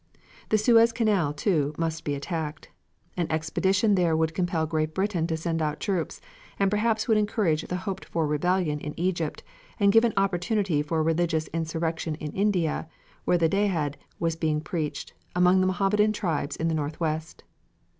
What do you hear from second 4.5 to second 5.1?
Great